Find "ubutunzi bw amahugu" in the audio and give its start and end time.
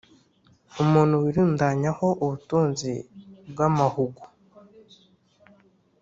2.23-4.21